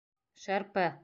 Шырпы! 0.45 0.87